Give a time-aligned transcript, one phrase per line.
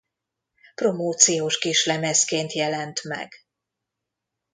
[0.75, 3.33] Promóciós kislemezként jelent meg.